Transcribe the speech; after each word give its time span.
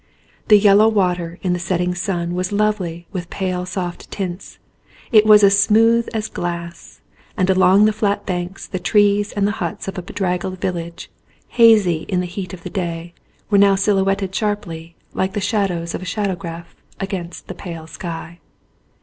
The 0.47 0.57
yellow 0.57 0.87
water 0.89 1.37
in 1.43 1.53
the 1.53 1.59
setting 1.59 1.93
sun 1.93 2.33
was 2.33 2.51
lovely 2.51 3.05
with 3.11 3.29
pale 3.29 3.67
soft 3.67 4.09
tints, 4.09 4.57
it 5.11 5.27
was 5.27 5.43
as 5.43 5.61
smooth 5.61 6.09
as 6.11 6.27
glass; 6.27 7.01
and 7.37 7.47
along 7.51 7.85
the 7.85 7.93
flat 7.93 8.25
banks 8.25 8.65
the 8.65 8.79
trees 8.79 9.31
and 9.31 9.45
the 9.47 9.51
huts 9.61 9.87
of 9.87 9.99
a 9.99 10.01
bedraggled 10.01 10.59
village, 10.59 11.11
hazy 11.49 12.05
in 12.09 12.19
the 12.19 12.25
heat 12.25 12.51
of 12.51 12.63
the 12.63 12.71
day, 12.71 13.13
were 13.51 13.59
now 13.59 13.75
silhouetted 13.75 14.33
sharply, 14.33 14.95
like 15.13 15.33
the 15.33 15.39
shadows 15.39 15.93
of 15.93 16.01
a 16.01 16.05
shadowgraph, 16.05 16.75
against 16.99 17.45
the 17.47 17.53
pale 17.53 17.85
sky. 17.85 18.39